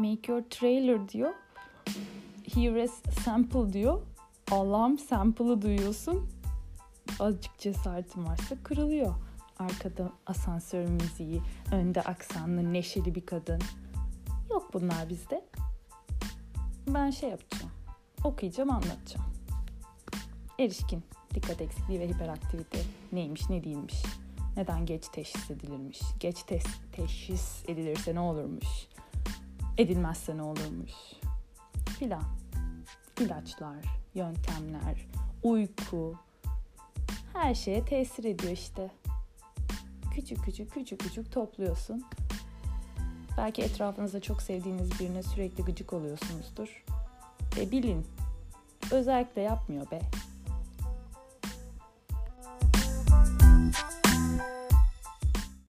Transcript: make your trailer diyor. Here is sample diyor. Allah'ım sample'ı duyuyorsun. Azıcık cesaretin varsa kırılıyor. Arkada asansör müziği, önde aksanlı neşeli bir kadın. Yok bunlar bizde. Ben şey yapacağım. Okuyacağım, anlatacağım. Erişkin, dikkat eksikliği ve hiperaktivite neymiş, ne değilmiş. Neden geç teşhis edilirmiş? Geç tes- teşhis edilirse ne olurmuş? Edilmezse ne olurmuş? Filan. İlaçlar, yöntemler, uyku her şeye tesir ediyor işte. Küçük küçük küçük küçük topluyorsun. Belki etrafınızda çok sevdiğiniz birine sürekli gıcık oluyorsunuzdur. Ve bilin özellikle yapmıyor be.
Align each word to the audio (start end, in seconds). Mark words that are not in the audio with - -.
make 0.00 0.32
your 0.32 0.42
trailer 0.50 1.08
diyor. 1.08 1.30
Here 2.54 2.84
is 2.84 2.92
sample 3.24 3.72
diyor. 3.72 4.00
Allah'ım 4.50 4.98
sample'ı 4.98 5.62
duyuyorsun. 5.62 6.28
Azıcık 7.20 7.58
cesaretin 7.58 8.26
varsa 8.26 8.56
kırılıyor. 8.62 9.14
Arkada 9.58 10.12
asansör 10.26 10.88
müziği, 10.88 11.42
önde 11.72 12.02
aksanlı 12.02 12.72
neşeli 12.72 13.14
bir 13.14 13.26
kadın. 13.26 13.60
Yok 14.50 14.70
bunlar 14.74 15.08
bizde. 15.08 15.44
Ben 16.86 17.10
şey 17.10 17.30
yapacağım. 17.30 17.72
Okuyacağım, 18.24 18.70
anlatacağım. 18.70 19.26
Erişkin, 20.58 21.02
dikkat 21.34 21.60
eksikliği 21.60 22.00
ve 22.00 22.08
hiperaktivite 22.08 22.78
neymiş, 23.12 23.50
ne 23.50 23.64
değilmiş. 23.64 24.02
Neden 24.56 24.86
geç 24.86 25.08
teşhis 25.08 25.50
edilirmiş? 25.50 26.00
Geç 26.20 26.38
tes- 26.38 26.92
teşhis 26.92 27.62
edilirse 27.68 28.14
ne 28.14 28.20
olurmuş? 28.20 28.66
Edilmezse 29.80 30.36
ne 30.36 30.42
olurmuş? 30.42 30.92
Filan. 31.98 32.24
İlaçlar, 33.20 33.76
yöntemler, 34.14 35.08
uyku 35.42 36.14
her 37.32 37.54
şeye 37.54 37.84
tesir 37.84 38.24
ediyor 38.24 38.52
işte. 38.52 38.90
Küçük 40.14 40.44
küçük 40.44 40.72
küçük 40.74 41.00
küçük 41.00 41.32
topluyorsun. 41.32 42.04
Belki 43.36 43.62
etrafınızda 43.62 44.20
çok 44.20 44.42
sevdiğiniz 44.42 45.00
birine 45.00 45.22
sürekli 45.22 45.64
gıcık 45.64 45.92
oluyorsunuzdur. 45.92 46.84
Ve 47.56 47.70
bilin 47.70 48.06
özellikle 48.90 49.40
yapmıyor 49.40 49.90
be. 49.90 50.00